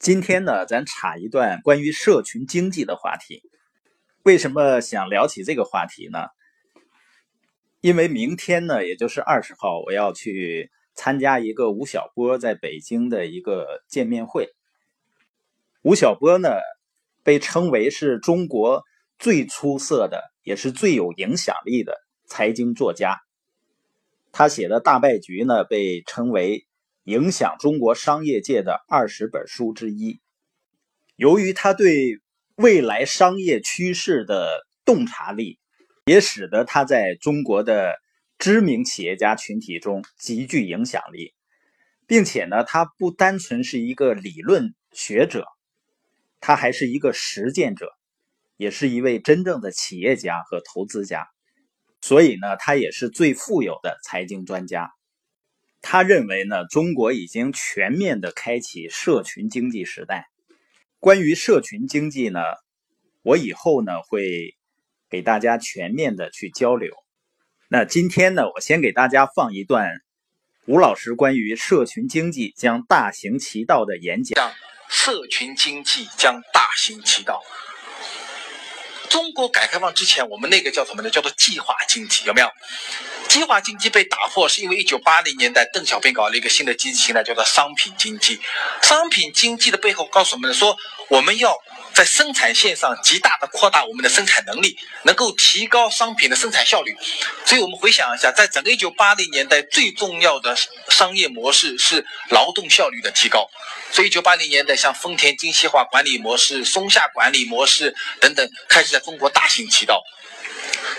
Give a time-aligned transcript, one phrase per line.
[0.00, 3.42] 今天呢，咱插一段关于社群经济的话题。
[4.22, 6.28] 为什么想聊起这个话题呢？
[7.82, 14.48] 因为明天呢，也就是二十号，我要去参加一个吴晓波在北京的一个见面会。
[15.82, 16.48] 吴晓波呢，
[17.22, 18.84] 被称为是中国
[19.18, 23.20] 最出色的，也是最有影响力的财经作家。
[24.32, 26.66] 他写的大败局呢，被称为。
[27.10, 30.20] 影响中国商业界的二十本书之一。
[31.16, 32.20] 由于他对
[32.54, 35.58] 未来商业趋势的洞察力，
[36.06, 37.96] 也使得他在中国的
[38.38, 41.34] 知名企业家群体中极具影响力，
[42.06, 45.44] 并且呢，他不单纯是一个理论学者，
[46.38, 47.90] 他还是一个实践者，
[48.56, 51.26] 也是一位真正的企业家和投资家。
[52.00, 54.92] 所以呢，他也是最富有的财经专家。
[55.82, 60.28] 他认为呢，中国已经全面的开启社群经济时代。
[60.98, 62.40] 关于社群经济呢，
[63.22, 64.56] 我以后呢会
[65.08, 66.94] 给大家全面的去交流。
[67.68, 69.88] 那今天呢，我先给大家放一段
[70.66, 74.52] 吴老师关于社群经济将大行其道的演讲。
[74.88, 77.42] 社群经济将大行其道。
[79.08, 81.10] 中国改革开放之前，我们那个叫什么呢？
[81.10, 82.48] 叫做计划经济，有没有？
[83.30, 88.40] 计划经济被打破，是因为一九八零年代邓小平搞了一个新的经济形态，叫做商品经济。
[88.82, 90.76] 商品经济的背后告诉我们说，
[91.08, 91.56] 我们要
[91.94, 96.96] 在生产线上极大的扩大我们的生产能力，能够提高商品的生产效率。
[97.46, 100.56] 所以我们回想一下，在整个一九八零年代，最重要的
[100.88, 103.48] 商业模式是劳动效率的提高。
[103.92, 110.02] 所以一九八零年代，像丰田精细化管理模式、松下管理模式等等，开始在中国大行其道。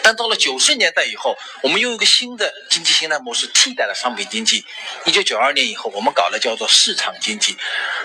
[0.04, 4.66] 但到了九十年代以后，我们用一个新的经济形态模式替代了商品经济。
[5.06, 7.56] 一九九二年以后，我们搞了叫做市场经济。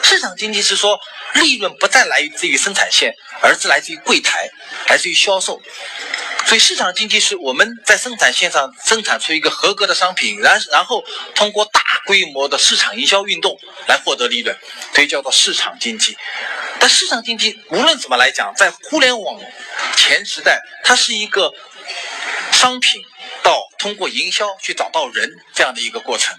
[0.02, 1.00] 市场经济是说，
[1.34, 4.50] 利润不再来自于生产线，而是来自于柜台，
[4.88, 5.60] 来自于销售。
[6.44, 11.02] 所以市场经济是我们在生产线上生产出一个合格的商品，然然后
[11.34, 13.58] 通过大规模的市场营销运动
[13.88, 14.56] 来获得利润，
[14.94, 16.16] 所以叫做市场经济。
[16.78, 19.40] 但市场经济无论怎么来讲，在互联网
[19.96, 21.54] 前时代，它是一个。
[22.56, 23.04] 商品
[23.42, 26.34] 到通过营销去找到人这样的一个过程。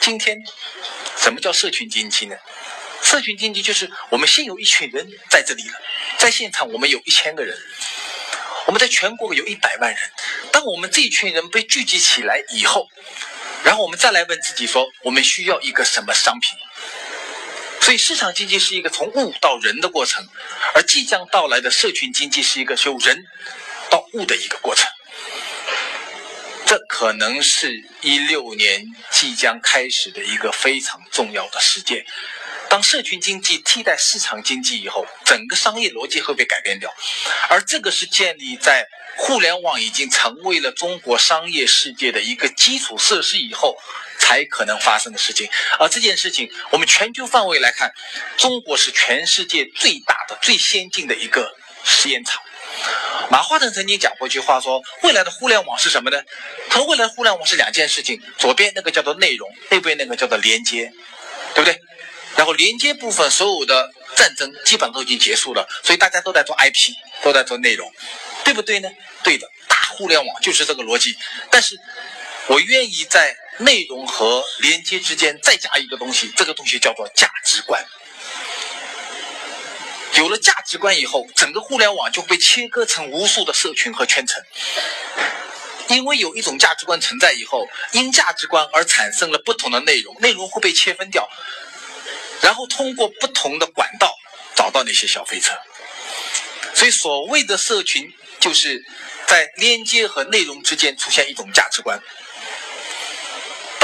[0.00, 0.38] 今天，
[1.16, 2.36] 什么叫社群经济呢？
[3.02, 5.74] 社群经济就是我们先有一群人在这里了，
[6.18, 7.56] 在现场我们有一千个人，
[8.66, 9.98] 我们在全国有一百万人。
[10.52, 12.86] 当我们这一群人被聚集起来以后，
[13.64, 16.58] 然后我们再来问自己说，我们需要一个什么商品？
[17.80, 20.28] 所以，市场经济是一个从物到人的过程，
[20.74, 23.24] 而即将到来的社群经济是一个由人。
[23.90, 24.86] 到物的一个过程，
[26.68, 32.04] 这可能是一六年即将开始的一个非常重要的事件。
[32.68, 36.94] 当社群经济替代市场经济以后，整个商业逻辑会被改变掉，
[37.48, 38.86] 而这个是建立在
[39.16, 43.78] 互联网已经成为了中国商业世界的一个基础设施以后
[44.18, 45.48] 才可能发生的事情。
[45.78, 47.90] 而这件事情，我们全球范围来看，
[48.36, 52.42] 中国是全世界最大的、最先进的一个实验场。
[53.30, 56.22] 马化腾曾经讲过一句话，说未来的互联网是什么呢？
[56.70, 60.92] 他未来的互联网是两件事情，左边那个叫做内容，右边那个叫做连接，
[61.54, 61.80] 对不对？
[62.36, 67.92] 然后连接部分所有的战争基本都已经结束了，所以大家都在做 IP，都在做内容，
[68.44, 68.88] 对不对呢？
[69.22, 71.16] 对的，大互联网就是这个逻辑。
[71.50, 71.76] 但是
[72.46, 77.84] 我愿意在内容和连接之间再加一个东西，这个东西叫做价值观。
[80.18, 84.42] 有了价值观以后，整个互联网就被切割成无数的社群和圈层。
[85.88, 91.28] 因为有一种价值观存在以后，因价值观而产生了不同的内容，内容会被切分掉，
[92.42, 94.12] 然后通过不同的管道
[94.56, 95.56] 找到那些消费者。
[96.74, 98.84] 所以，所谓的社群，就是
[99.26, 101.98] 在连接和内容之间出现一种价值观。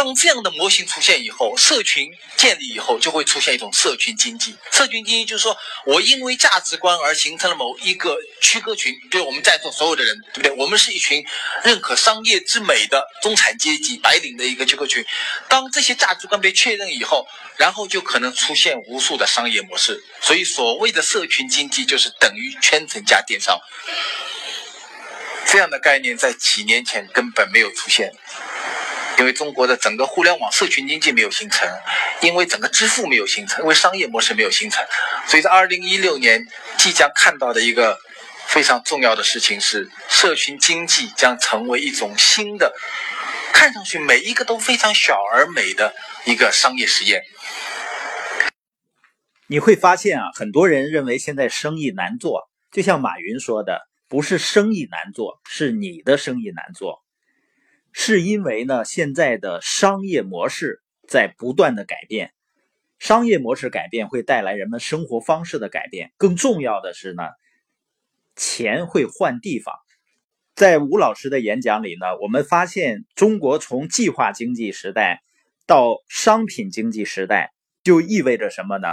[0.05, 4.55] 当这样的模型出现以后，社群建立以后，就会出现一种社群经济。
[4.71, 5.57] 社群经济就是说
[5.87, 10.53] 我因为价值观而形成了某一个区隔群，对我们在座所有的人，对不对？
[10.63, 11.25] 我们是一群
[11.63, 15.03] 认可商业之美的中产阶级白领的一个区隔群。
[15.49, 17.27] 当这些价值观被确认以后，
[17.57, 20.05] 然后就可能出现无数的商业模式。
[20.21, 23.59] 所以，所谓的社群经济就是等于圈层加电商
[25.47, 28.13] 这样的概念，在几年前根本没有出现。
[29.19, 31.69] 因为中国的整个互联网社群经济没有形成，
[32.21, 34.85] 因为整个支付没有形成，因为商业模式没有形成，
[35.27, 36.47] 所以在二零一六年
[36.79, 37.99] 即将看到的一个
[38.47, 42.75] 非常重要的事情是，社群经济将成为一种新的，
[43.53, 45.95] 看上去每一个都非常小而美的
[46.25, 47.23] 一个商业实验。
[49.47, 57.04] 你会发现啊，很多人认为现在生意难做，就像马云说的，不是生意难做，是你的生意难做，
[57.97, 62.35] 是因为呢，现在的商业模式在不断的改变，
[62.99, 67.23] 商业模式改变会带来人们生活方式的改变，更重要的是呢，
[68.35, 69.73] 钱会换地方。
[70.57, 75.23] 在吴老师的演讲里呢，我们发现中国从计划经济时代
[75.65, 77.53] 到商品经济时代，
[77.85, 78.89] 就意味着什么呢？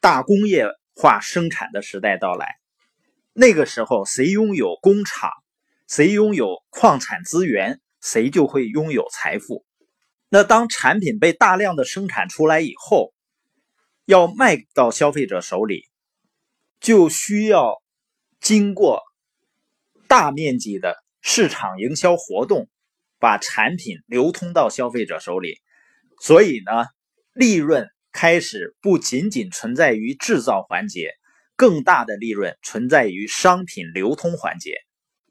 [0.00, 2.54] 大工业化生产的时代到来。
[3.32, 5.32] 那个时候，谁拥有工厂，
[5.88, 9.64] 谁拥有矿产资源，谁就会拥有财富。
[10.28, 13.14] 那当产品被大量的生产出来以后，
[14.04, 15.86] 要卖到消费者手里，
[16.78, 17.82] 就需要
[18.40, 19.02] 经过。
[20.06, 22.70] 大面积的市场营销活动，
[23.18, 25.58] 把产品流通到消费者手里，
[26.18, 26.86] 所以呢，
[27.34, 31.12] 利润开始不仅仅存在于制造环节，
[31.56, 34.76] 更大的利润存在于商品流通环节，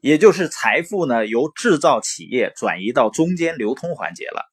[0.00, 4.50] 也就是财富呢由制造企业转移到中间流通环节了。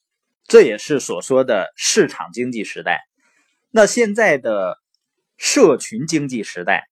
[0.47, 3.01] 这也是所说的市场经济时代。
[3.71, 4.77] 那现在的
[5.37, 6.87] 社群经济时代，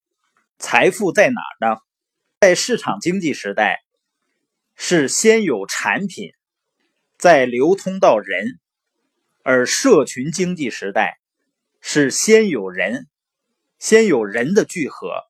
[0.58, 1.80] 财富在哪儿呢？
[2.42, 3.80] 在市场经济时代，
[4.76, 6.34] 是先有产品，
[7.18, 8.60] 再流通到人；
[9.44, 11.20] 而社群经济时代
[11.80, 13.08] 是先有人，
[13.80, 15.24] 先有人的聚合，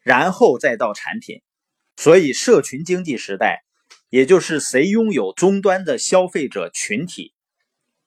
[0.00, 1.42] 然后再到产品。
[1.96, 3.64] 所以，社群经济时代，
[4.10, 7.32] 也就是谁拥有终端的消费者群体，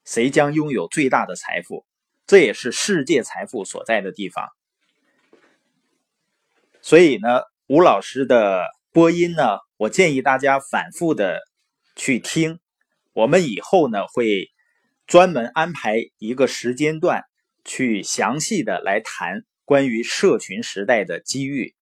[0.04, 1.86] 谁将拥有最大的财富。
[2.26, 4.48] 这也是世界财富所在的地方。
[6.82, 7.42] 所以呢？
[7.70, 11.38] 吴老师的播音呢，我建议大家反复的
[11.96, 12.60] 去听。
[13.12, 14.48] 我们以后呢会
[15.06, 17.24] 专门安排一个时间段，
[17.66, 21.74] 去详细的来谈关于社群时代的机遇。